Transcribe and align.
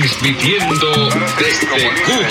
transmitiendo 0.00 1.08
desde 1.38 1.66
Cuba. 2.04 2.28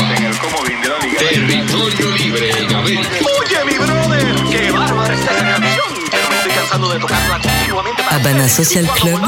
Territorio 1.20 2.12
libre 2.18 2.50
en 2.58 2.76
América. 2.76 3.10
Oye, 3.22 3.66
mi 3.72 3.78
brother, 3.78 4.36
qué 4.50 4.72
bárbara 4.72 5.14
está 5.14 5.32
esa 5.36 5.46
canción. 5.46 5.86
Pero 6.10 6.30
me 6.30 6.36
estoy 6.38 6.52
cansando 6.52 6.90
de 6.94 7.00
tocarla 7.00 7.40
continuamente. 7.40 8.04
para- 8.04 8.16
Habana 8.16 8.50
Social 8.50 8.88
Club. 9.00 9.20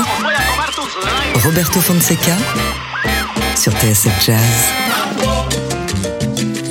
Roberto 1.43 1.81
Fonseca 1.81 2.37
sur 3.55 3.73
TSF 3.73 4.25
Jazz. 4.25 4.41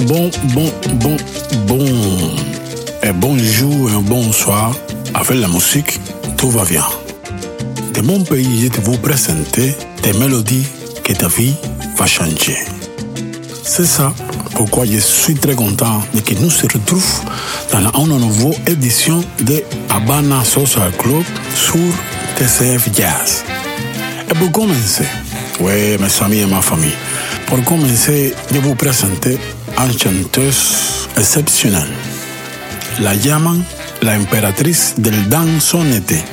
Bon, 0.09 0.31
bon, 0.55 0.73
bon, 0.95 1.17
bon. 1.67 2.37
Un 3.03 3.13
bonjour, 3.15 3.91
un 3.91 4.01
bonsoir. 4.03 4.73
Avec 5.15 5.39
la 5.41 5.49
musique, 5.49 6.01
tout 6.37 6.51
va 6.51 6.65
bien. 6.65 6.85
De 7.95 8.01
mon 8.03 8.23
pays, 8.25 8.63
je 8.65 8.69
te 8.69 8.81
vous 8.81 8.97
présenter 8.99 9.77
des 10.03 10.13
mélodies 10.15 10.67
que 11.11 11.19
ta 11.19 11.29
vie 11.29 11.55
va 11.97 12.07
changer. 12.07 12.59
C'est 13.65 13.87
ça 13.87 14.13
pourquoi 14.55 14.85
je 14.85 14.99
suis 14.99 15.35
très 15.35 15.55
content 15.55 16.03
de 16.15 16.21
que 16.21 16.35
nous 16.35 16.51
se 16.51 16.67
retrouvent 16.67 17.23
dans 17.73 18.05
une 18.05 18.19
nouvelle 18.19 18.55
édition 18.67 19.23
de 19.41 19.63
Habana 19.89 20.45
Social 20.45 20.93
Club 20.99 21.25
sur 21.55 21.81
TCF 22.37 22.89
Jazz. 22.95 23.45
Et 24.31 24.35
pour 24.35 24.53
commencer, 24.53 25.07
oui, 25.61 25.99
mes 25.99 26.25
amis 26.25 26.39
et 26.39 26.47
ma 26.47 26.61
famille, 26.61 26.97
pour 27.47 27.63
commencer, 27.65 28.33
je 28.53 28.59
vous 28.59 28.75
présenter 28.77 29.37
une 29.79 29.99
chanteuse 29.99 31.09
exceptionnelle. 31.17 31.91
La 33.01 33.15
llaman 33.17 33.61
la 34.03 34.13
impératrice 34.13 34.95
del 34.97 35.29
dansonete. 35.29 36.25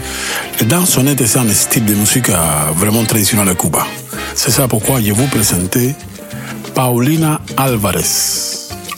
Le 0.59 0.65
dansonete, 0.65 1.25
c'est 1.25 1.39
un 1.39 1.49
style 1.49 1.85
de 1.85 1.95
musique 1.95 2.29
euh, 2.29 2.71
vraiment 2.75 3.03
traditionnel 3.03 3.49
à 3.49 3.55
Cuba. 3.55 3.85
C'est 4.37 4.51
ça 4.51 4.67
pourquoi 4.67 5.01
je 5.01 5.11
vous 5.13 5.25
présente 5.25 5.79
Paulina 6.75 7.41
Alvarez 7.57 8.05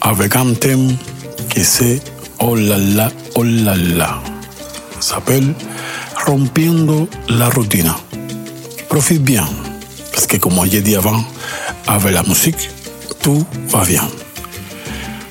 avec 0.02 0.36
un 0.36 0.54
thème 0.54 0.98
qui 1.50 1.64
c'est 1.64 2.02
Oh 2.42 2.56
la 2.56 2.78
la, 2.78 3.10
oh. 3.36 3.44
S'appelle 5.00 5.54
Rompiendo 6.26 7.08
la 7.30 7.48
rutina. 7.48 7.96
Profite 8.90 9.24
bien, 9.24 9.48
parce 10.12 10.28
que 10.28 10.36
comme 10.36 10.60
j'ai 10.70 10.82
dit 10.82 10.98
avant, 10.98 11.24
avec 11.88 12.14
la 12.14 12.24
musique, 12.24 12.70
tout 13.24 13.46
va 13.70 13.86
bien. 13.86 14.08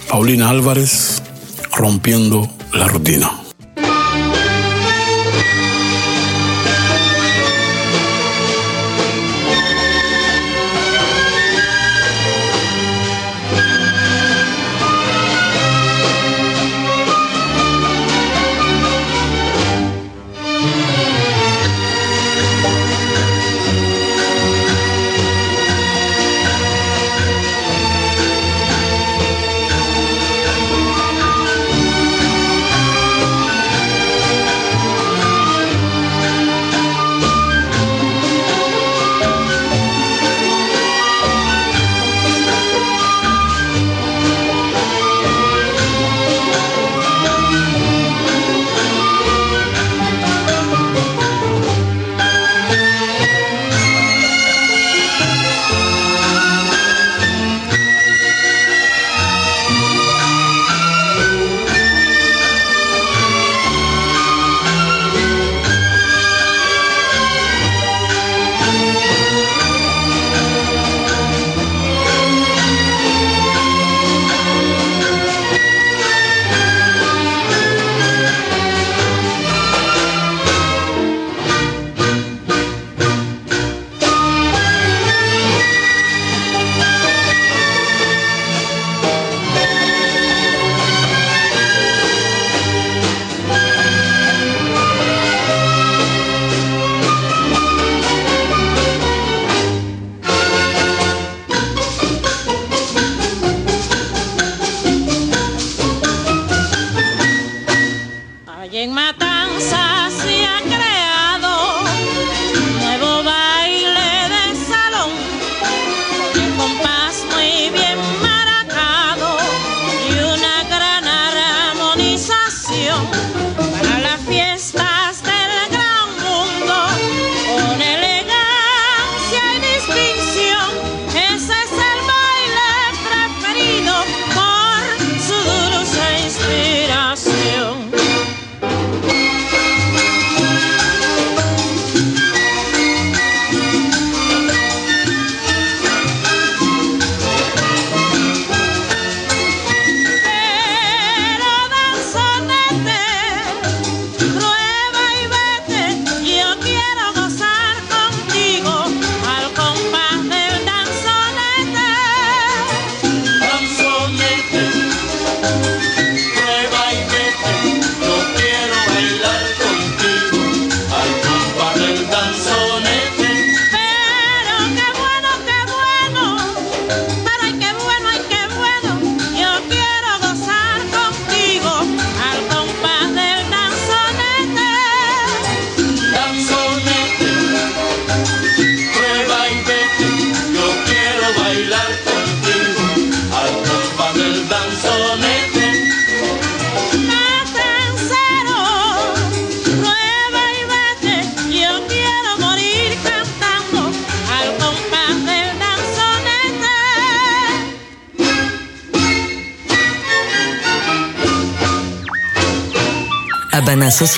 Paulina 0.09 0.49
Álvarez, 0.49 1.21
Rompiendo 1.71 2.49
la 2.73 2.87
rutina. 2.87 3.48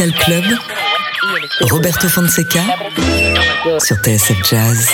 Club. 0.08 0.44
Roberto 1.60 2.08
Fonseca 2.08 2.64
sur 3.78 3.96
TSF 3.96 4.50
Jazz. 4.50 4.88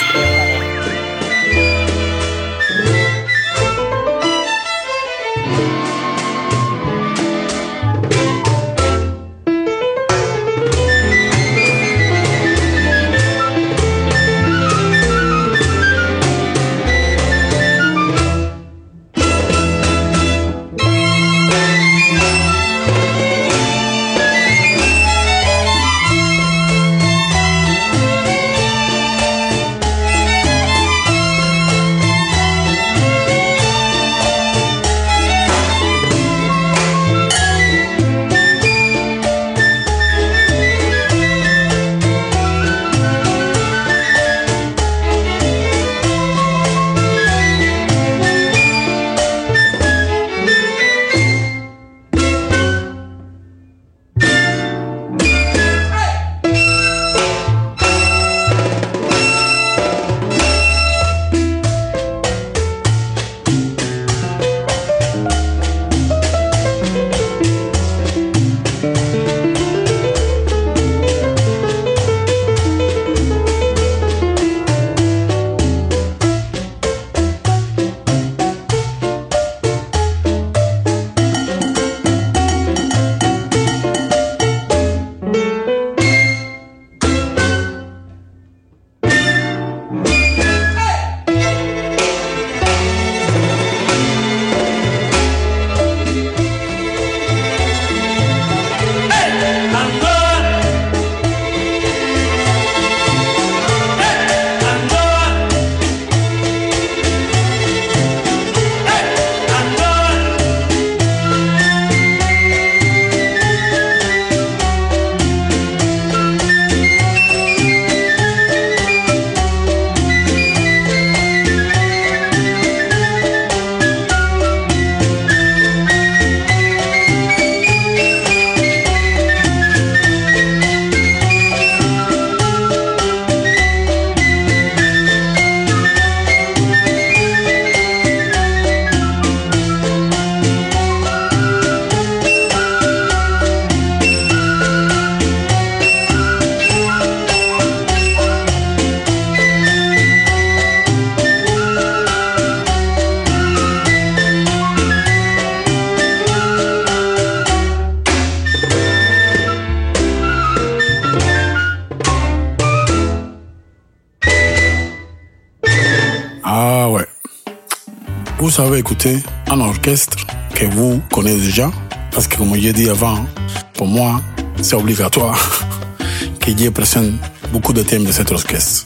Vous 168.46 168.52
savez 168.52 168.78
écouter 168.78 169.18
un 169.48 169.58
orchestre 169.58 170.24
que 170.54 170.66
vous 170.66 171.02
connaissez 171.12 171.46
déjà, 171.46 171.68
parce 172.12 172.28
que 172.28 172.36
comme 172.36 172.54
j'ai 172.54 172.72
dit 172.72 172.88
avant, 172.88 173.26
pour 173.74 173.88
moi, 173.88 174.20
c'est 174.62 174.76
obligatoire 174.76 175.66
que 176.40 176.56
j'ai 176.56 176.70
présente 176.70 177.14
beaucoup 177.52 177.72
de 177.72 177.82
thèmes 177.82 178.04
de 178.04 178.12
cet 178.12 178.30
orchestre. 178.30 178.84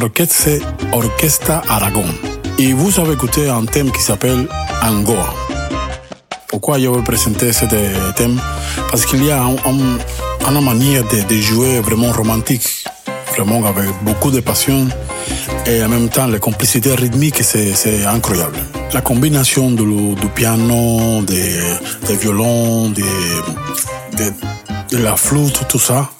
L'orchestre, 0.00 0.34
c'est 0.34 0.62
Orchestra 0.92 1.60
Aragon. 1.68 2.06
Et 2.58 2.72
vous 2.72 2.90
savez 2.90 3.12
écouter 3.12 3.50
un 3.50 3.66
thème 3.66 3.92
qui 3.92 4.00
s'appelle 4.00 4.48
Angoa. 4.82 5.34
Pourquoi 6.48 6.78
je 6.78 6.88
vais 6.88 7.02
présenter 7.02 7.52
ce 7.52 7.66
thème? 7.66 8.40
Parce 8.90 9.04
qu'il 9.04 9.26
y 9.26 9.30
a 9.30 9.42
un, 9.42 9.56
un, 9.56 10.54
une 10.54 10.64
manière 10.64 11.04
de 11.04 11.36
jouer 11.36 11.80
vraiment 11.80 12.10
romantique, 12.12 12.82
vraiment 13.34 13.62
avec 13.66 13.90
beaucoup 14.04 14.30
de 14.30 14.40
passion 14.40 14.88
et 15.66 15.82
en 15.82 15.88
même 15.88 16.08
temps 16.08 16.26
la 16.26 16.38
complicité 16.38 16.94
rythmique, 16.94 17.42
c'est 17.42 18.04
incroyable. 18.04 18.58
La 18.92 19.00
combinaison 19.00 19.70
du, 19.70 20.28
piano, 20.34 21.22
des, 21.22 22.16
violons, 22.20 22.90
de, 22.90 23.02
la 24.92 25.16
flûte, 25.16 25.66
tout 25.68 25.78
ça, 25.78 26.10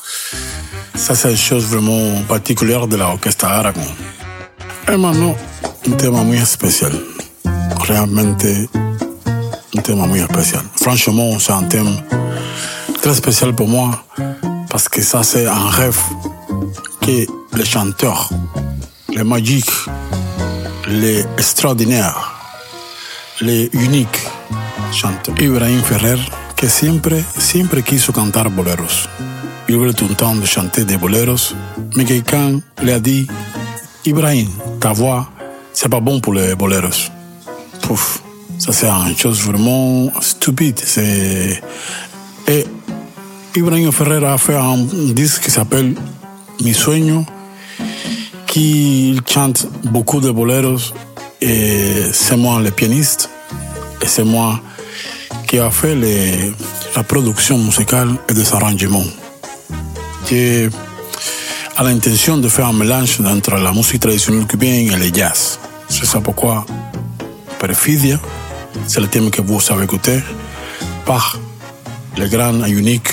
ça 0.94 1.14
c'est 1.14 1.30
une 1.30 1.36
chose 1.36 1.64
vraiment 1.64 2.22
particulière 2.28 2.86
de 2.86 2.96
l'orchestre 2.96 3.46
Aragon. 3.46 3.80
Et 4.92 4.96
maintenant, 4.96 5.34
un 5.88 5.92
thème 5.92 6.24
muy 6.24 6.38
spécial. 6.44 6.92
Realmente 7.88 8.44
un 9.76 9.80
thème 9.82 10.06
muy 10.06 10.22
spécial. 10.22 10.62
Franchement, 10.80 11.38
c'est 11.38 11.52
un 11.52 11.64
thème 11.64 11.96
très 13.02 13.14
spécial 13.14 13.54
pour 13.54 13.68
moi 13.68 14.04
parce 14.70 14.88
que 14.88 15.02
ça 15.02 15.22
c'est 15.22 15.46
un 15.46 15.68
rêve 15.68 15.98
que 17.00 17.26
les 17.56 17.64
chanteurs, 17.64 18.30
les 19.16 19.24
magiques, 19.24 19.72
les 20.88 21.20
extraordinaires, 21.38 22.34
les 23.40 23.70
uniques 23.72 24.20
chanteurs. 24.92 25.34
Ibrahim 25.40 25.80
Ferrer, 25.80 26.18
que 26.54 26.68
siempre, 26.68 27.24
siempre 27.38 27.82
quiso 27.82 28.12
cantar 28.12 28.50
boleros. 28.50 29.08
Il 29.68 29.76
voulait 29.76 29.94
tout 29.94 30.06
le 30.06 30.14
temps 30.14 30.34
chanter 30.44 30.84
des 30.84 30.98
boleros, 30.98 31.54
mais 31.96 32.04
quelqu'un 32.04 32.60
lui 32.82 32.92
a 32.92 33.00
dit, 33.00 33.26
Ibrahim, 34.04 34.50
ta 34.80 34.92
voix, 34.92 35.30
c'est 35.72 35.88
pas 35.88 36.00
bon 36.00 36.20
pour 36.20 36.34
les 36.34 36.54
boleros. 36.54 37.10
Pouf, 37.80 38.20
ça 38.58 38.72
c'est 38.72 38.88
une 38.88 39.16
chose 39.16 39.40
vraiment 39.40 40.12
stupide. 40.20 40.78
Et 42.48 42.66
Ibrahim 43.54 43.90
Ferrer 43.92 44.26
a 44.26 44.36
fait 44.36 44.56
un 44.56 44.76
disque 45.14 45.44
qui 45.44 45.50
s'appelle 45.50 45.94
Mi 46.60 46.74
Sueño, 46.74 47.24
qui 48.56 49.20
chante 49.28 49.66
beaucoup 49.84 50.18
de 50.18 50.30
boleros, 50.30 50.94
et 51.42 52.04
c'est 52.10 52.38
moi 52.38 52.58
le 52.58 52.70
pianiste, 52.70 53.28
et 54.00 54.06
c'est 54.06 54.24
moi 54.24 54.58
qui 55.46 55.58
a 55.58 55.70
fait 55.70 55.94
la 56.96 57.02
production 57.02 57.58
musicale 57.58 58.16
et 58.30 58.32
des 58.32 58.50
arrangements. 58.54 59.04
A 61.76 61.82
l'intention 61.84 62.38
de 62.38 62.48
faire 62.48 62.68
un 62.68 62.72
mélange 62.72 63.20
entre 63.26 63.56
la 63.56 63.72
musique 63.72 64.00
traditionnelle 64.00 64.46
cubaine 64.46 64.90
et 64.90 64.96
le 64.96 65.14
jazz. 65.14 65.58
C'est 65.90 66.06
ça 66.06 66.22
pourquoi 66.22 66.64
Perfidia, 67.58 68.18
c'est 68.86 69.00
le 69.00 69.08
thème 69.08 69.30
que 69.30 69.42
vous 69.42 69.60
savez 69.60 69.84
écouter 69.84 70.20
par 71.04 71.38
le 72.16 72.26
grand 72.26 72.64
et 72.64 72.70
unique 72.70 73.10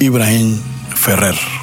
Ibrahim 0.00 0.56
Ferrer. 0.94 1.59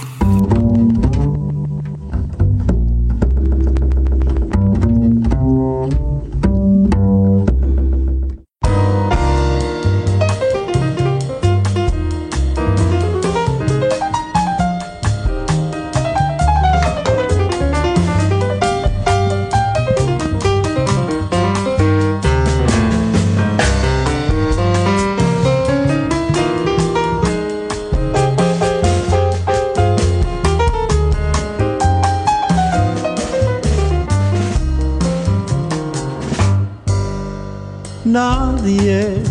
Nadie 38.07 39.21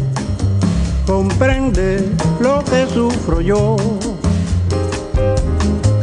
comprende 1.06 2.12
lo 2.40 2.62
que 2.62 2.87
sufro 2.87 3.40
yo. 3.40 3.76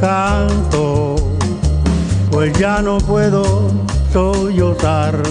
Canto, 0.02 1.16
pues 2.32 2.52
ya 2.58 2.82
no 2.82 2.98
puedo 2.98 3.70
sollozar. 4.12 5.22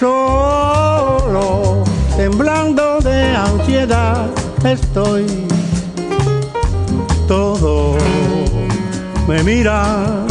Solo, 0.00 1.84
temblando 2.16 3.00
de 3.00 3.36
ansiedad, 3.36 4.26
estoy. 4.64 5.26
Todo 7.28 7.98
me 9.28 9.42
mira 9.42 10.24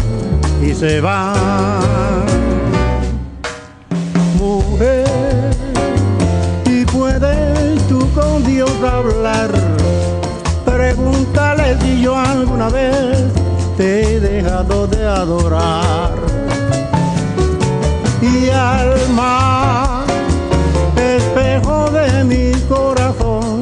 y 0.60 0.74
se 0.74 1.02
va. 1.02 2.33
Hablar. 8.88 9.50
Pregúntale 10.66 11.78
si 11.82 12.02
yo 12.02 12.18
alguna 12.18 12.70
vez 12.70 13.18
te 13.78 14.16
he 14.16 14.20
dejado 14.20 14.88
de 14.88 15.06
adorar. 15.06 16.12
Y 18.22 18.50
alma, 18.50 20.04
espejo 20.96 21.90
de 21.92 22.24
mi 22.24 22.52
corazón, 22.68 23.62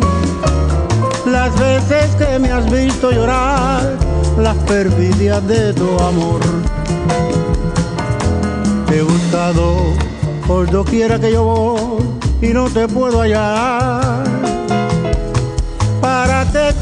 las 1.25 1.57
veces 1.59 2.15
que 2.15 2.39
me 2.39 2.51
has 2.51 2.69
visto 2.71 3.11
llorar, 3.11 3.97
las 4.37 4.57
perfidias 4.57 5.45
de 5.47 5.73
tu 5.73 5.99
amor. 5.99 6.41
Te 8.87 8.99
he 8.99 9.01
buscado 9.03 9.77
por 10.47 10.69
doquiera 10.69 11.19
que 11.19 11.31
yo 11.31 11.43
voy 11.43 12.03
y 12.41 12.53
no 12.53 12.69
te 12.69 12.87
puedo 12.87 13.21
hallar. 13.21 14.30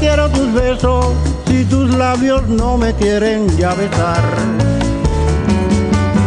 qué 0.00 0.08
quiero 0.16 0.30
tus 0.30 0.52
besos 0.54 1.06
si 1.46 1.64
tus 1.64 1.94
labios 1.94 2.48
no 2.48 2.78
me 2.78 2.94
quieren 2.94 3.46
ya 3.58 3.74
besar? 3.74 4.22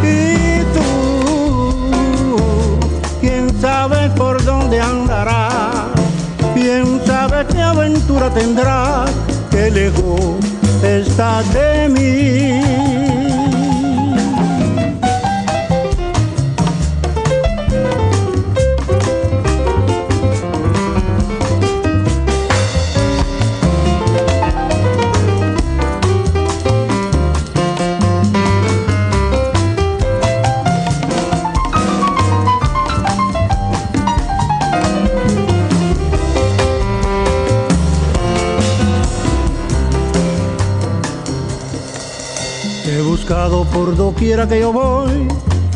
Y 0.00 0.60
tú, 0.74 2.78
quién 3.20 3.52
sabe 3.60 4.10
por 4.10 4.44
dónde 4.44 4.80
andarás, 4.80 5.88
quién 6.54 7.00
sabe 7.04 7.44
qué 7.52 7.62
aventura 7.62 8.30
tendrás, 8.30 9.10
qué 9.50 9.72
lejos 9.72 10.36
estás 10.82 11.52
de 11.52 11.88
mí. 11.88 13.03
Por 44.34 44.40
doquiera 44.40 44.48
que 44.48 44.60
yo 44.60 44.72
voy 44.72 45.28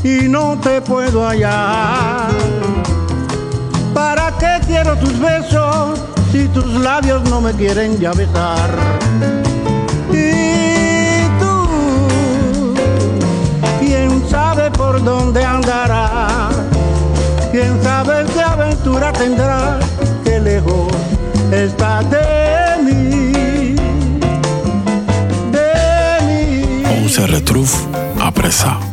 y 0.03 0.29
no 0.29 0.59
te 0.59 0.81
puedo 0.81 1.27
hallar. 1.27 2.29
¿Para 3.95 4.33
qué 4.39 4.59
quiero 4.67 4.97
tus 4.97 5.19
besos 5.21 6.01
si 6.33 6.49
tus 6.49 6.67
labios 6.67 7.23
no 7.31 7.41
me 7.41 7.53
quieren 7.53 7.99
ya 7.99 8.13
besar? 8.13 8.71
Y 10.11 11.23
tú, 11.39 12.75
quién 13.81 14.29
sabe 14.29 14.71
por 14.73 15.05
dónde 15.05 15.45
andarás, 15.45 16.55
quién 17.53 17.81
sabe 17.83 18.25
qué 18.35 18.41
aventura 18.41 19.13
tendrás, 19.13 19.85
qué 20.25 20.41
lejos 20.41 20.93
está 21.53 22.03
de 22.03 22.83
mí. 22.83 23.77
De 25.53 26.25
mí. 26.27 27.09
apressar. 28.29 28.88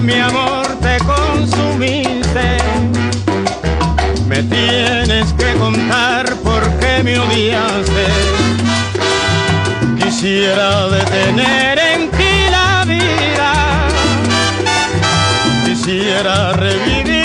Mi 0.00 0.14
amor 0.20 0.66
te 0.80 0.98
consumiste, 0.98 2.58
me 4.28 4.42
tienes 4.44 5.32
que 5.32 5.52
contar 5.54 6.26
por 6.36 6.62
qué 6.78 7.02
me 7.02 7.18
odiaste. 7.18 8.06
Quisiera 9.98 10.88
detener 10.88 11.78
en 11.78 12.10
ti 12.10 12.50
la 12.50 12.84
vida, 12.84 13.52
quisiera 15.64 16.52
revivir 16.52 17.17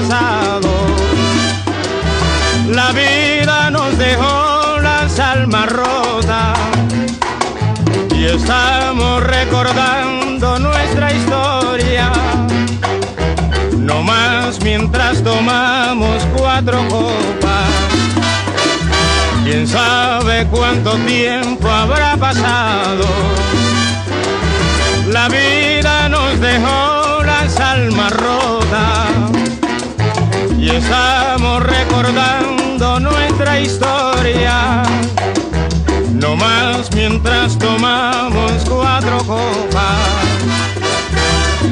pasado. 0.00 0.70
La 2.68 2.92
vida 2.92 3.70
nos 3.70 3.98
dejó 3.98 4.78
las 4.80 5.18
almas 5.18 5.68
rotas 5.72 6.58
y 8.14 8.26
estamos 8.26 9.24
recordando 9.24 10.58
nuestra 10.60 11.12
historia. 11.12 12.12
No 13.76 14.02
más 14.02 14.60
mientras 14.62 15.22
tomamos 15.24 16.22
cuatro 16.36 16.86
copas. 16.88 17.70
Quién 19.42 19.66
sabe 19.66 20.46
cuánto 20.48 20.92
tiempo 20.98 21.68
habrá 21.68 22.16
pasado. 22.16 23.06
La 25.10 25.28
vida 25.28 26.08
nos 26.08 26.38
dejó 26.38 27.24
las 27.24 27.58
almas 27.58 28.12
rotas 28.12 29.38
y 30.68 30.76
estamos 30.76 31.62
recordando 31.62 33.00
nuestra 33.00 33.60
historia. 33.60 34.82
No 36.12 36.36
más 36.36 36.92
mientras 36.94 37.58
tomamos 37.58 38.52
cuatro 38.68 39.18
copas. 39.18 39.98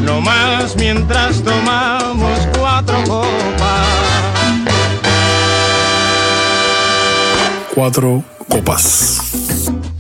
No 0.03 0.21
más 0.21 0.77
mientras 0.77 1.43
tomamos 1.43 2.39
cuatro 2.59 3.03
copas. 3.05 3.87
Cuatro 7.75 8.25
copas. 8.49 9.21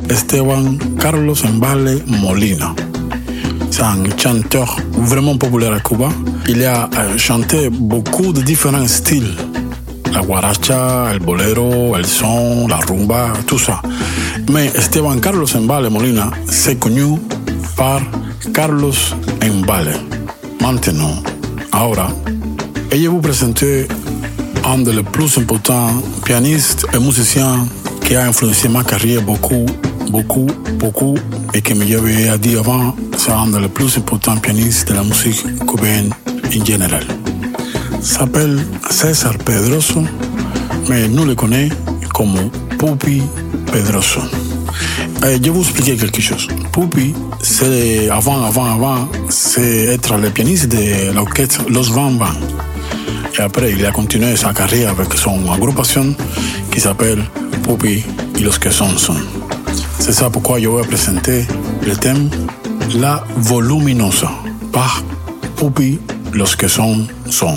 Esteban 0.09 0.79
Carlos 0.97 1.45
Embale 1.45 2.03
Molina. 2.07 2.75
Un 3.79 4.17
chanteur 4.17 4.81
vraiment 4.93 5.37
populaire 5.37 5.75
à 5.75 5.81
Cuba. 5.81 6.09
Il 6.49 6.65
a 6.65 6.89
euh, 6.97 7.19
chanté 7.19 7.69
beaucoup 7.69 8.33
de 8.33 8.41
différents 8.41 8.87
styles. 8.87 9.35
La 10.13 10.23
guaracha, 10.23 11.13
el 11.13 11.19
bolero, 11.19 11.95
el 11.95 12.07
son, 12.07 12.69
la 12.69 12.77
rumba, 12.77 13.35
tout 13.47 13.59
ça. 13.59 13.83
Mais 14.51 14.71
Esteban 14.75 15.19
Carlos 15.19 15.55
Embale 15.55 15.91
Molina 15.91 16.31
s'est 16.47 16.77
connu 16.77 17.19
par 17.77 18.01
Carlos 18.55 18.95
Embale. 19.43 19.93
Maintenant, 20.63 21.23
ahora, 21.71 22.09
ella 22.91 23.11
vous 23.11 23.21
présenter 23.21 23.89
un 24.65 24.79
des 24.79 25.03
plus 25.03 25.37
importants 25.37 25.91
pianistes 26.25 26.87
et 26.95 26.99
musiciens 26.99 27.67
qui 28.01 28.17
a 28.17 28.27
influencé 28.27 28.71
ma 28.71 28.85
carrière 28.85 29.21
beaucoup, 29.21 29.67
beaucoup, 30.11 30.47
beaucoup 30.79 31.17
et 31.55 31.63
qui 31.63 31.75
me 31.75 31.87
j'avais 31.87 32.29
à 32.29 32.39
dire 32.39 32.61
avant, 32.61 32.95
c'est 33.17 33.33
un 33.33 33.47
des 33.49 33.69
plus 33.69 33.97
importants 33.99 34.37
pianistes 34.37 34.89
de 34.89 34.95
la 34.95 35.03
musique 35.03 35.45
cubaine 35.67 36.11
en 36.27 36.65
général. 36.65 37.07
S'appelle 38.01 38.65
César 38.91 39.37
Pedroso, 39.39 40.03
mais 40.89 41.09
nous 41.09 41.25
le 41.25 41.35
connaissons 41.35 41.75
comme 42.15 42.51
Pupi 42.79 43.23
Pedroso. 43.73 44.21
Je 45.23 45.27
vais 45.27 45.49
vous 45.49 45.61
expliquer 45.61 45.97
quelque 45.97 46.21
chose. 46.21 46.47
Pupi, 46.73 47.15
c'est 47.43 48.09
avant, 48.11 48.45
avant, 48.45 48.67
avant, 48.67 49.09
c'est 49.29 49.87
être 49.87 50.17
le 50.17 50.31
pianiste 50.31 50.69
de 50.69 51.13
l'orchestre 51.15 51.65
Los 51.69 51.91
Van 51.93 52.13
Van. 52.13 52.37
Et 53.39 53.43
après, 53.43 53.73
il 53.73 53.85
a 53.85 53.91
continué 53.91 54.37
sa 54.37 54.53
carrière 54.53 54.91
avec 54.91 55.13
son 55.15 55.51
agrupation 55.53 56.15
qui 56.71 56.81
s'appelle 56.81 57.25
Pupi 57.63 58.05
y 58.39 58.43
los 58.43 58.59
que 58.59 58.71
son 58.71 58.97
son. 58.99 59.17
C'est 59.99 60.13
ça 60.13 60.31
pourquoi 60.31 60.61
je 60.61 60.69
vais 60.69 60.87
présenter 60.87 61.47
le 61.87 61.97
thème 61.97 62.31
La 62.97 63.25
Voluminosa 63.37 64.31
par 64.73 65.03
Pupi 65.57 65.99
los 66.33 66.57
que 66.57 66.69
son 66.69 67.07
son. 67.29 67.57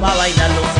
maway 0.00 0.32
na 0.32 0.48
lusa 0.48 0.79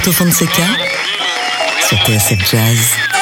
Roberto 0.00 0.12
Fonseca 0.12 0.66
sur 1.86 1.98
TSF 2.06 2.50
Jazz. 2.50 3.19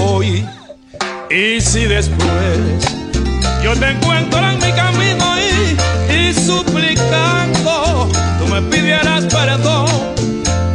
Hoy. 0.00 0.46
Y 1.30 1.60
si 1.60 1.84
después 1.86 2.84
yo 3.62 3.74
te 3.74 3.90
encuentro 3.90 4.38
en 4.38 4.58
mi 4.58 4.72
camino 4.72 5.24
y, 5.38 6.12
y 6.14 6.34
suplicando, 6.34 8.10
tú 8.38 8.46
me 8.52 8.60
pidieras 8.62 9.24
perdón, 9.24 9.86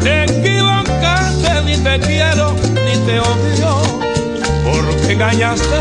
te 0.02 0.24
equivocaste, 0.24 1.62
ni 1.66 1.78
te 1.78 2.00
quiero, 2.00 2.56
ni 2.74 2.98
te 3.06 3.20
odio, 3.20 4.02
porque 4.64 5.14
engañaste 5.14 5.80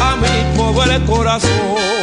a 0.00 0.16
mi 0.16 0.56
pobre 0.56 1.04
corazón. 1.04 2.01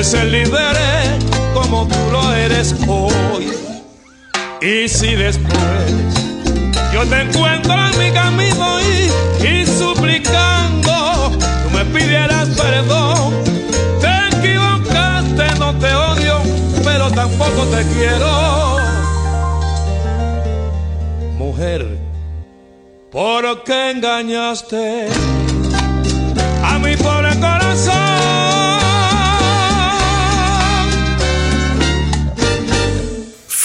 De 0.00 0.04
ser 0.04 0.24
líder 0.28 0.76
como 1.52 1.86
tú 1.86 1.98
lo 2.10 2.34
eres 2.34 2.74
hoy. 2.88 3.52
Y 4.62 4.88
si 4.88 5.14
después 5.14 5.92
yo 6.94 7.04
te 7.04 7.20
encuentro 7.20 7.74
en 7.74 7.98
mi 7.98 8.10
camino 8.10 8.78
y, 8.80 9.66
suplicando, 9.66 11.32
tú 11.62 11.70
me 11.76 11.84
pidieras 11.84 12.48
perdón. 12.48 13.34
Te 14.00 14.12
equivocaste, 14.36 15.58
no 15.58 15.74
te 15.78 15.92
odio, 15.92 16.36
pero 16.82 17.10
tampoco 17.10 17.66
te 17.66 17.84
quiero. 17.94 18.78
Mujer, 21.36 21.98
¿por 23.12 23.64
qué 23.64 23.90
engañaste 23.90 25.08
a 26.64 26.78
mi 26.78 26.96
pobre 26.96 27.19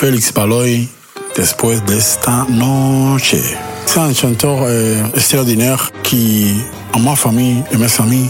Félix 0.05 0.31
Baloy, 0.31 0.87
después 1.35 1.79
de 1.87 1.95
esta 1.95 2.45
noche. 2.47 3.35
C'est 3.87 3.99
un 3.99 4.13
chanteur 4.13 4.59
euh, 4.61 5.03
extraordinaire 5.15 5.89
qui, 6.03 6.53
en 6.93 6.99
ma 6.99 7.15
famille 7.15 7.63
et 7.71 7.77
mes 7.77 7.87
amis, 7.99 8.29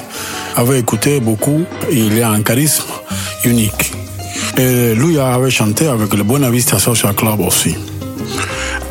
avait 0.56 0.80
écouté 0.80 1.20
beaucoup. 1.20 1.66
Il 1.92 2.24
a 2.24 2.30
un 2.30 2.44
charisme 2.44 2.86
unique. 3.44 3.92
Et 4.58 4.96
lui 4.96 5.20
avait 5.20 5.50
chanté 5.50 5.88
avec 5.88 6.14
le 6.14 6.24
Buena 6.24 6.50
Vista 6.50 6.80
Social 6.80 7.14
Club 7.14 7.42
aussi. 7.42 7.76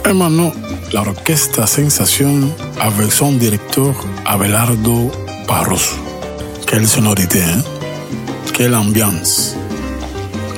Et 0.06 0.12
maintenant, 0.12 0.52
l'orchestre 0.92 1.66
Sensation 1.66 2.50
avec 2.78 3.10
son 3.10 3.32
directeur 3.32 3.94
Abelardo 4.26 5.10
Barroso. 5.48 5.96
Quelle 6.66 6.86
sonorité, 6.86 7.40
hein? 7.44 7.62
Quelle 8.52 8.74
ambiance. 8.74 9.56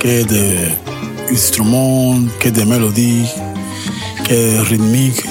Que 0.01 0.23
de 0.25 0.86
instruments, 1.31 2.19
que 2.39 2.49
de 2.49 2.63
mélodies, 2.63 3.27
que 4.27 4.61
rythmique. 4.69 5.23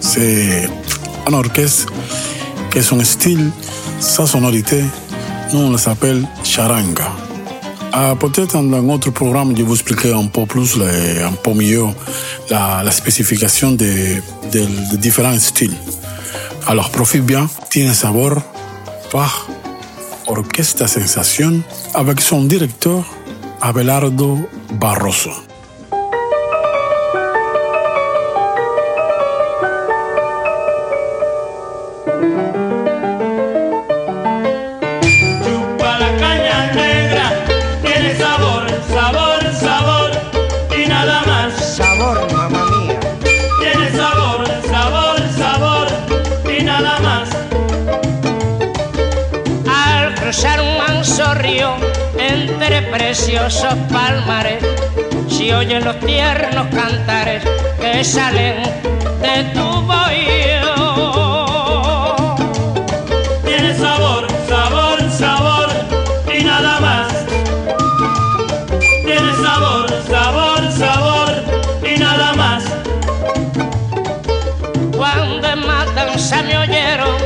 C'est 0.00 0.68
un 1.26 1.32
orchestre 1.32 1.92
que 2.70 2.80
son 2.82 3.02
style, 3.04 3.50
sa 4.00 4.26
sonorité, 4.26 4.82
nous 5.52 5.60
on 5.60 5.70
le 5.70 5.78
s'appelle 5.78 6.26
charanga. 6.44 7.10
Ah, 7.92 8.14
Peut-être 8.18 8.54
dans 8.62 8.78
un 8.78 8.88
autre 8.88 9.10
programme, 9.10 9.54
je 9.56 9.62
vous 9.62 9.74
expliquerai 9.74 10.12
un 10.14 10.26
peu 10.26 10.46
plus, 10.46 10.76
le- 10.76 11.24
un 11.24 11.32
peu 11.32 11.52
mieux, 11.52 11.84
la, 12.48 12.90
spécification 12.90 13.72
des 13.72 14.22
de, 14.50 14.96
différents 14.96 15.38
styles. 15.38 15.76
Alors 16.66 16.90
profite 16.90 17.24
bien, 17.24 17.48
tiene 17.70 17.92
sabor 17.92 18.40
par 19.10 19.46
Orquesta 20.26 20.86
Sensación 20.88 21.62
avec 21.94 22.20
son 22.22 22.44
directeur 22.44 23.04
Abelardo 23.64 24.48
Barroso. 24.72 25.30
Chupa 35.44 35.98
la 36.00 36.10
caña 36.18 36.72
negra, 36.74 37.30
tiene 37.84 38.16
sabor, 38.16 38.66
sabor, 38.92 39.40
sabor 39.54 40.10
y 40.76 40.88
nada 40.88 41.22
más. 41.24 41.54
Sabor, 41.76 42.32
mamá 42.32 42.64
mía. 42.66 42.98
Tiene 43.60 43.92
sabor, 43.92 44.44
sabor, 44.72 45.20
sabor 45.38 45.86
y 46.50 46.64
nada 46.64 46.98
más. 46.98 47.28
Al 49.72 50.16
cruzar 50.16 50.60
un 50.60 50.78
manso 50.78 51.32
río 51.34 51.91
Preciosos 52.92 53.74
palmares, 53.90 54.62
si 55.26 55.50
oyes 55.50 55.82
los 55.82 55.98
tiernos 56.00 56.66
cantares 56.66 57.42
que 57.80 58.04
salen 58.04 58.62
de 59.22 59.44
tu 59.54 59.62
bohío. 59.88 60.74
Tiene 63.46 63.74
sabor, 63.78 64.26
sabor, 64.46 65.10
sabor 65.10 65.68
y 66.38 66.44
nada 66.44 66.80
más. 66.80 67.08
Tiene 69.06 69.32
sabor, 69.42 69.88
sabor, 70.06 70.72
sabor 70.72 71.32
y 71.82 71.98
nada 71.98 72.34
más. 72.34 72.64
Cuando 74.94 75.48
en 75.48 75.66
matanza 75.66 76.42
me 76.42 76.58
oyeron 76.58 77.16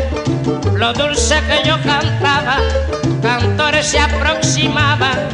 lo 0.76 0.92
dulce 0.92 1.42
que 1.48 1.68
yo 1.68 1.76
cantaba 1.83 2.59
cantores 3.38 3.87
se 3.88 3.99
aproximaban 3.99 5.29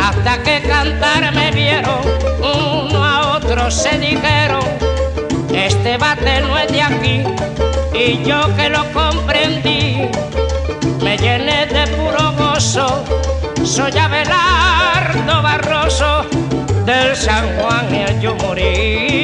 hasta 0.00 0.42
que 0.42 0.62
cantar 0.62 1.32
me 1.32 1.52
vieron, 1.52 2.00
uno 2.40 3.04
a 3.04 3.36
otro 3.36 3.70
se 3.70 3.96
dijeron, 3.98 4.64
este 5.54 5.96
bate 5.96 6.40
no 6.40 6.58
es 6.58 6.72
de 6.72 6.82
aquí, 6.82 7.22
y 7.94 8.24
yo 8.24 8.40
que 8.56 8.68
lo 8.68 8.84
comprendí, 8.92 10.08
me 11.02 11.16
llené 11.18 11.66
de 11.66 11.86
puro 11.96 12.32
gozo, 12.32 13.04
soy 13.64 13.96
Abelardo 13.96 15.42
Barroso, 15.42 16.26
del 16.84 17.14
San 17.14 17.46
Juan 17.58 17.94
y 17.94 18.22
yo 18.22 18.34
morí. 18.36 19.19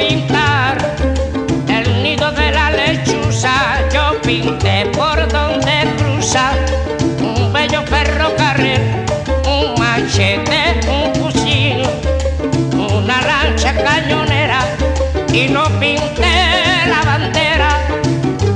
Pintar 0.00 0.78
el 1.68 2.02
nido 2.02 2.30
de 2.32 2.50
la 2.50 2.70
lechuza. 2.70 3.52
Yo 3.92 4.20
pinté 4.22 4.86
por 4.96 5.16
donde 5.28 5.76
cruza 5.98 6.52
un 7.20 7.52
bello 7.52 7.82
ferrocarril, 7.82 8.80
un 9.46 9.78
machete, 9.78 10.80
un 10.96 11.14
fusil, 11.14 11.82
una 12.72 13.20
lancha 13.30 13.74
cañonera 13.74 14.60
y 15.32 15.48
no 15.48 15.64
pinté 15.78 16.36
la 16.92 17.02
bandera 17.04 17.70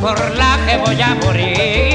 por 0.00 0.18
la 0.36 0.58
que 0.66 0.76
voy 0.78 1.02
a 1.02 1.14
morir. 1.22 1.93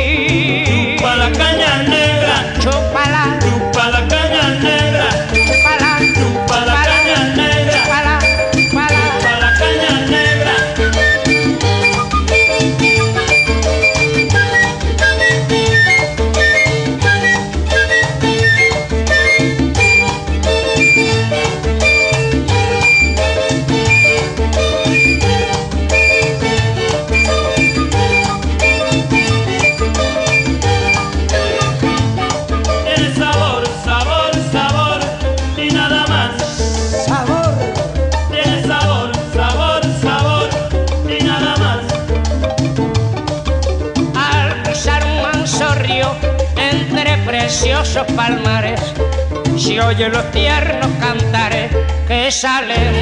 Si 49.89 49.95
oye 49.95 50.10
los 50.10 50.32
tiernos 50.32 50.91
cantares 50.99 51.71
que 52.08 52.32
salen 52.32 52.93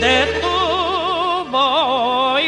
de 0.00 0.26
tu 0.40 1.50
bohío. 1.50 2.40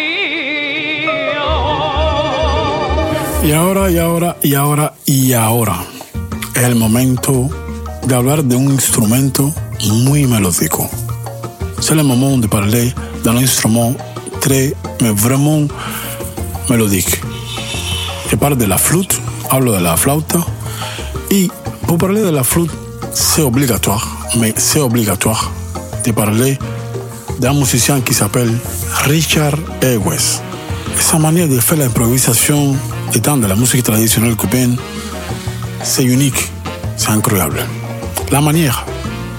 Y 3.45 3.53
ahora, 3.53 3.91
y 3.91 3.99
ahora, 3.99 4.37
y 4.43 4.55
ahora, 4.55 4.95
y 5.07 5.33
ahora. 5.33 5.77
Es 6.55 6.65
el 6.65 6.75
momento 6.75 7.49
de 8.07 8.15
hablar 8.15 8.45
de 8.45 8.57
un 8.57 8.71
instrumento 8.71 9.55
muy 9.89 10.27
melódico. 10.27 10.89
C'est 11.81 11.95
le 11.95 12.03
moment 12.03 12.39
de 12.39 12.47
parler 12.47 12.95
d'un 13.25 13.37
instrument 13.37 13.97
très, 14.41 14.75
mais 15.01 15.13
vraiment 15.13 15.67
mélodique. 16.69 17.21
Je 18.31 18.37
parle 18.37 18.57
de 18.57 18.67
la 18.67 18.77
flûte, 18.77 19.19
hablo 19.51 19.73
de 19.73 19.81
la 19.81 19.97
flauta. 19.97 20.41
Y 21.31 21.51
pour 21.87 21.99
parler 21.99 22.21
de 22.21 22.31
la 22.31 22.45
flûte, 22.45 22.82
c'est 23.15 23.43
obligatoire, 23.43 24.09
mais 24.39 24.55
c'est 24.57 24.81
obligatoire 24.81 25.51
de 26.05 26.13
parler 26.13 26.59
d'un 27.39 27.55
musicien 27.55 28.01
qui 28.01 28.15
s'appelle 28.15 28.53
Richard 29.05 29.55
Ewes. 29.83 30.41
Sa 30.99 31.19
manière 31.19 31.49
de 31.49 31.59
faire 31.59 31.79
l'improvisation 31.79 32.77
étant 33.15 33.37
de 33.37 33.47
la 33.47 33.57
musique 33.57 33.83
traditionnelle 33.83 34.37
cubaine, 34.37 34.77
c'est 35.83 36.05
unique, 36.05 36.51
c'est 36.97 37.11
incroyable. 37.11 37.65
La 38.31 38.41
manière 38.41 38.87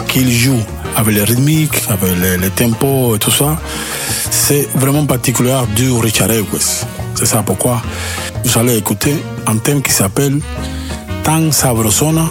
qu'il 0.07 0.31
joue 0.31 0.59
avec 0.95 1.15
les 1.15 1.23
rythmiques, 1.23 1.81
avec 1.89 2.17
les, 2.21 2.37
les 2.37 2.49
tempos 2.49 3.15
et 3.15 3.19
tout 3.19 3.31
ça, 3.31 3.57
c'est 4.29 4.67
vraiment 4.75 5.05
particulier 5.05 5.57
du 5.75 5.91
Richard 5.91 6.31
Ewes. 6.31 6.85
C'est 7.15 7.25
ça 7.25 7.43
pourquoi 7.43 7.81
vous 8.43 8.59
allez 8.59 8.77
écouter 8.77 9.15
un 9.47 9.57
thème 9.57 9.81
qui 9.81 9.91
s'appelle 9.91 10.39
Tan 11.23 11.51
Sabrosona 11.51 12.29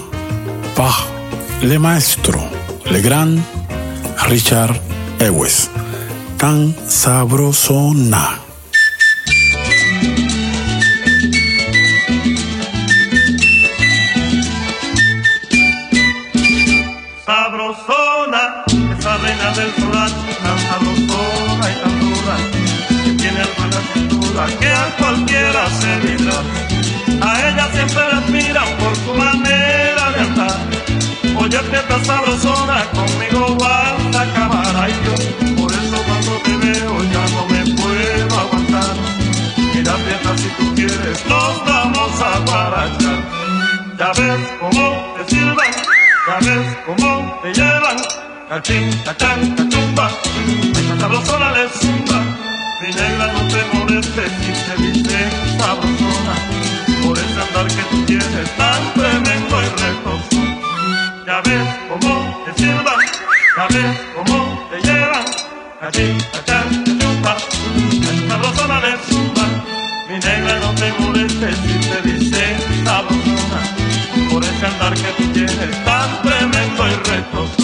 par 0.75 1.09
le 1.63 1.79
maestro, 1.79 2.41
le 2.91 3.01
grand 3.01 3.39
Richard 4.29 4.81
Ewes. 5.21 5.71
Tan 6.37 6.75
Sabrosona. 6.89 8.41
Sabrosona, 17.25 18.65
esa 18.99 19.17
reina 19.19 19.53
del 19.55 19.73
solar, 19.79 20.11
tan 20.43 20.59
sabrosona 20.59 21.67
y 21.71 21.81
tan 21.81 22.01
dura, 22.01 22.37
que 23.05 23.13
tiene 23.13 23.41
alguna 23.41 23.81
cintura 23.93 24.47
que 24.59 24.69
a 24.69 24.97
cualquiera 24.99 25.71
se 25.81 25.97
vibra. 26.07 26.39
A 27.21 27.49
ella 27.49 27.69
siempre 27.73 28.03
la 28.11 28.19
admiran 28.19 28.69
por 28.79 28.97
su 28.97 29.15
manera. 29.15 29.62
Oye, 31.53 31.61
fiesta 31.65 32.03
sabrosona, 32.03 32.83
conmigo 32.93 33.57
vas 33.57 34.17
a 34.17 34.23
acabar. 34.23 34.75
Ay 34.75 34.95
Dios, 35.03 35.21
por 35.55 35.71
eso 35.71 36.03
cuando 36.07 36.33
te 36.45 36.57
veo 36.57 37.03
ya 37.13 37.27
no 37.35 37.47
me 37.47 37.75
puedo 37.77 38.41
aguantar. 38.41 38.97
Mira, 39.75 39.93
fiesta, 39.93 40.39
si 40.39 40.49
tú 40.49 40.75
quieres, 40.75 41.27
nos 41.27 41.65
vamos 41.67 42.23
a 42.23 42.39
guarachar. 42.47 43.19
Ya 43.99 44.13
ves 44.17 44.41
cómo 44.61 45.15
te 45.19 45.35
silban, 45.35 45.73
ya 46.27 46.39
ves 46.41 46.79
cómo 46.87 47.41
te 47.43 47.53
llevan. 47.53 47.97
Cachín, 48.49 49.03
cachán, 49.05 49.55
cachumba, 49.55 50.11
esta 50.75 51.01
sabrosona 51.01 51.53
le 51.53 51.69
zumba. 51.69 52.19
Mi 52.81 52.95
negra 52.95 53.27
no 53.31 53.41
te 53.49 53.79
molestes 53.79 54.33
si 54.41 54.53
te 54.53 54.83
dice 54.85 55.19
sabrosona. 55.59 56.35
Por 57.05 57.19
ese 57.19 57.43
andar 57.43 57.67
que 57.67 57.83
tú 57.91 58.05
tienes 58.07 58.57
tan 58.57 58.95
tremendo 58.95 59.61
y 59.61 59.69
retoso. 59.69 60.32
Ya 61.33 61.41
ves 61.41 61.67
cómo 61.89 62.45
te 62.45 62.53
silban, 62.61 63.01
ya 63.57 63.67
ves 63.69 64.01
cómo 64.15 64.69
te 64.69 64.87
llevan. 64.87 65.25
Cachín, 65.81 66.19
cachán, 66.31 66.85
cachumba, 66.85 67.37
esta 67.91 68.29
sabrosona 68.29 68.81
le 68.81 68.99
zumba. 69.09 69.45
Mi 70.11 70.19
negra 70.19 70.59
no 70.61 70.75
te 70.75 70.93
molestes 70.99 71.57
si 71.57 71.89
te 71.89 72.03
dice 72.03 72.45
sabrosona. 72.85 73.61
Por 74.31 74.45
ese 74.45 74.67
andar 74.67 74.93
que 74.93 75.11
tú 75.17 75.33
tienes 75.33 75.85
tan 75.87 76.23
tremendo 76.23 76.89
y 76.89 76.95
retoso. 77.09 77.62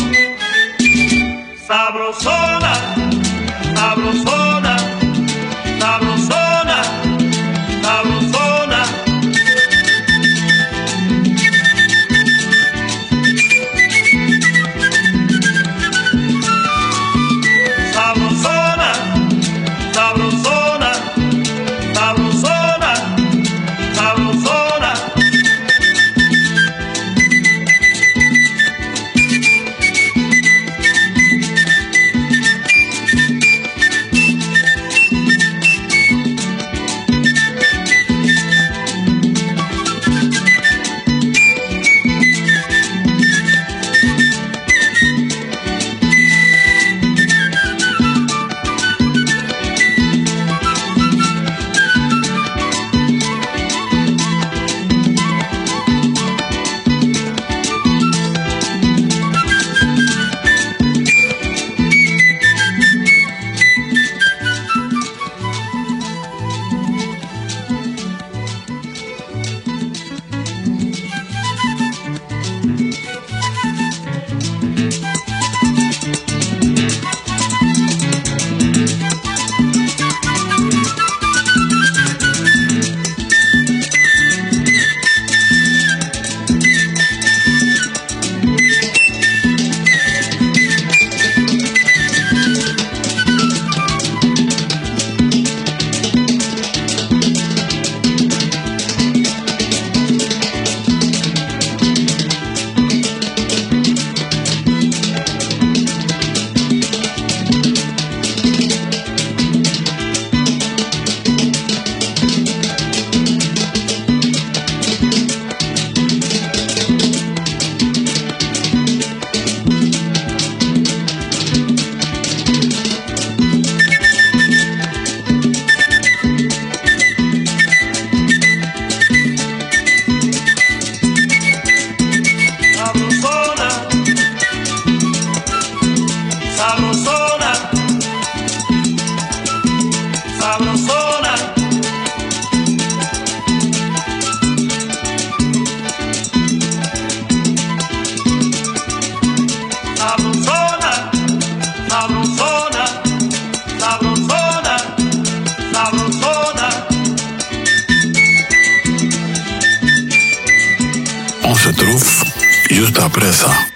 expresa. 163.18 163.67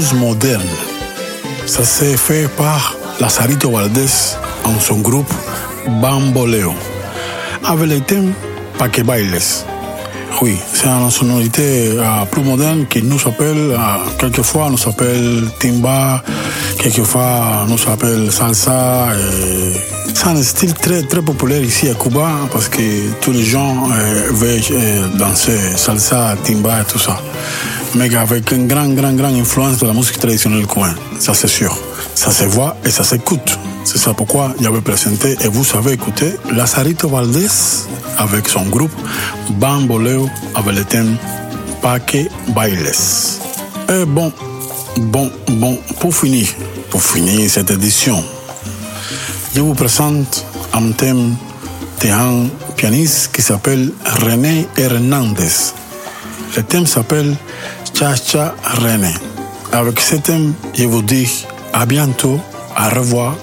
Plus 0.00 0.14
moderne. 0.18 0.62
Ça 1.66 1.84
s'est 1.84 2.16
fait 2.16 2.48
par 2.56 2.96
Lazarito 3.20 3.70
Valdés 3.70 4.36
en 4.64 4.78
son 4.80 4.98
groupe 4.98 5.32
Bamboleo, 6.00 6.72
avec 7.64 7.88
le 7.88 8.00
thème 8.00 8.32
Pa'. 8.78 8.88
Oui, 10.40 10.56
c'est 10.72 10.86
une 10.88 11.10
sonorité 11.10 11.98
euh, 11.98 12.24
plus 12.30 12.42
moderne 12.42 12.86
qui 12.88 13.02
nous 13.02 13.20
appelle, 13.26 13.72
euh, 13.72 13.76
quelquefois 14.18 14.70
nous 14.70 14.88
appelle 14.88 15.44
timba, 15.58 16.22
quelquefois 16.78 17.66
nous 17.68 17.92
appelle 17.92 18.32
salsa. 18.32 19.08
C'est 20.14 20.28
un 20.28 20.42
style 20.42 20.72
très 20.74 21.02
très 21.02 21.20
populaire 21.20 21.62
ici 21.62 21.88
à 21.90 21.94
Cuba 21.94 22.28
parce 22.50 22.68
que 22.68 23.10
tous 23.20 23.32
les 23.32 23.44
gens 23.44 23.88
euh, 23.90 24.30
veulent 24.32 25.18
danser 25.18 25.58
salsa, 25.76 26.36
timba 26.42 26.80
et 26.80 26.84
tout 26.84 26.98
ça. 26.98 27.20
Mais 27.94 28.14
avec 28.14 28.52
une 28.52 28.68
grande, 28.68 28.94
grande, 28.94 29.16
grande 29.16 29.34
influence 29.34 29.78
de 29.78 29.86
la 29.86 29.92
musique 29.92 30.18
traditionnelle 30.18 30.66
coin, 30.66 30.94
ça 31.18 31.34
c'est 31.34 31.48
sûr. 31.48 31.76
Ça 32.14 32.30
se 32.30 32.44
voit 32.44 32.76
et 32.84 32.90
ça 32.90 33.02
s'écoute. 33.02 33.58
C'est 33.84 33.98
ça 33.98 34.14
pourquoi 34.14 34.54
j'avais 34.60 34.80
présenté 34.80 35.36
et 35.40 35.48
vous 35.48 35.64
savez 35.64 35.92
écouter 35.92 36.34
Lazarito 36.52 37.08
Valdés 37.08 37.48
avec 38.18 38.48
son 38.48 38.62
groupe 38.66 38.92
Bamboleo 39.58 40.28
avec 40.54 40.74
le 40.76 40.84
thème 40.84 41.16
Paque 41.82 42.16
Bailes. 42.54 42.92
Et 43.88 44.04
bon, 44.04 44.32
bon, 44.96 45.30
bon, 45.48 45.78
pour 45.98 46.14
finir, 46.14 46.46
pour 46.90 47.02
finir 47.02 47.50
cette 47.50 47.70
édition, 47.70 48.22
je 49.54 49.60
vous 49.60 49.74
présente 49.74 50.46
un 50.72 50.92
thème 50.92 51.34
d'un 52.00 52.46
pianiste 52.76 53.32
qui 53.32 53.42
s'appelle 53.42 53.92
René 54.22 54.68
Hernandez. 54.76 55.72
Le 56.56 56.62
thème 56.62 56.86
s'appelle 56.86 57.36
Cha-Cha 58.00 58.54
René. 58.64 59.12
Avec 59.72 60.00
ce 60.00 60.16
thème, 60.16 60.54
je 60.72 60.84
vous 60.84 61.02
dis 61.02 61.44
à 61.74 61.84
bientôt, 61.84 62.40
à 62.74 62.88
revoir 62.88 63.36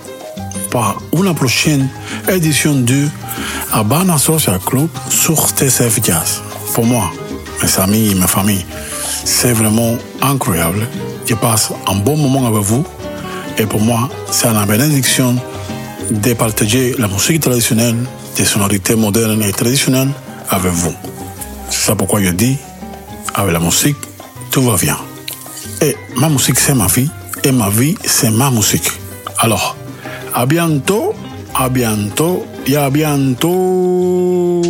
pour 0.71 0.99
une 1.13 1.31
prochaine 1.35 1.87
édition 2.27 2.73
du 2.73 3.07
Habana 3.71 4.17
Social 4.17 4.59
Club 4.65 4.87
sur 5.11 5.53
TCF 5.53 6.03
Jazz. 6.03 6.41
Pour 6.73 6.85
moi, 6.85 7.11
mes 7.61 7.79
amis 7.79 8.09
et 8.09 8.15
ma 8.15 8.25
famille, 8.25 8.65
c'est 9.25 9.53
vraiment 9.53 9.95
incroyable. 10.23 10.87
Je 11.27 11.35
passe 11.35 11.71
un 11.85 11.97
bon 11.97 12.17
moment 12.17 12.47
avec 12.47 12.63
vous 12.63 12.83
et 13.59 13.67
pour 13.67 13.81
moi, 13.81 14.09
c'est 14.31 14.47
une 14.47 14.65
bénédiction 14.65 15.35
de 16.09 16.33
partager 16.33 16.95
la 16.97 17.07
musique 17.07 17.41
traditionnelle, 17.41 17.97
des 18.35 18.45
sonorités 18.45 18.95
modernes 18.95 19.43
et 19.43 19.51
traditionnelles 19.51 20.09
avec 20.49 20.71
vous. 20.71 20.95
C'est 21.69 21.89
ça 21.89 21.95
pourquoi 21.95 22.23
je 22.23 22.29
dis, 22.29 22.57
avec 23.35 23.53
la 23.53 23.59
musique, 23.59 23.97
tout 24.51 24.61
va 24.61 24.77
bien. 24.77 24.97
Et 25.81 25.95
ma 26.15 26.29
musique, 26.29 26.59
c'est 26.59 26.73
ma 26.73 26.87
vie, 26.87 27.09
et 27.43 27.51
ma 27.51 27.69
vie, 27.69 27.95
c'est 28.05 28.31
ma 28.31 28.49
musique. 28.49 28.89
Alors, 29.39 29.75
à 30.33 30.45
bientôt, 30.45 31.13
à 31.55 31.69
bientôt, 31.69 32.45
et 32.65 32.75
à 32.75 32.89
bientôt. 32.89 34.61